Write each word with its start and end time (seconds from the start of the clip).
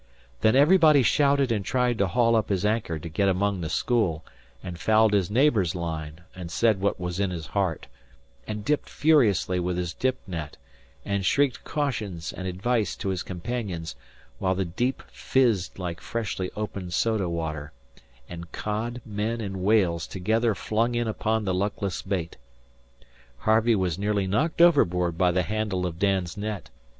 Then 0.39 0.55
everybody 0.55 1.03
shouted 1.03 1.51
and 1.51 1.63
tried 1.63 1.99
to 1.99 2.07
haul 2.07 2.35
up 2.35 2.49
his 2.49 2.65
anchor 2.65 2.97
to 2.97 3.07
get 3.07 3.29
among 3.29 3.61
the 3.61 3.69
school, 3.69 4.25
and 4.63 4.79
fouled 4.79 5.13
his 5.13 5.29
neighbour's 5.29 5.75
line 5.75 6.21
and 6.35 6.49
said 6.49 6.81
what 6.81 6.99
was 6.99 7.19
in 7.19 7.29
his 7.29 7.45
heart, 7.45 7.85
and 8.47 8.65
dipped 8.65 8.89
furiously 8.89 9.59
with 9.59 9.77
his 9.77 9.93
dip 9.93 10.17
net, 10.25 10.57
and 11.05 11.23
shrieked 11.23 11.63
cautions 11.63 12.33
and 12.33 12.47
advice 12.47 12.95
to 12.95 13.09
his 13.09 13.21
companions, 13.21 13.95
while 14.39 14.55
the 14.55 14.65
deep 14.65 15.03
fizzed 15.11 15.77
like 15.77 16.01
freshly 16.01 16.49
opened 16.55 16.95
soda 16.95 17.29
water, 17.29 17.71
and 18.27 18.51
cod, 18.51 19.01
men, 19.05 19.39
and 19.39 19.57
whales 19.57 20.07
together 20.07 20.55
flung 20.55 20.95
in 20.95 21.07
upon 21.07 21.45
the 21.45 21.53
luckless 21.53 22.01
bait. 22.01 22.37
Harvey 23.37 23.75
was 23.75 23.99
nearly 23.99 24.25
knocked 24.25 24.61
overboard 24.63 25.15
by 25.15 25.29
the 25.29 25.43
handle 25.43 25.85
of 25.85 25.99
Dan's 25.99 26.35
net. 26.35 26.71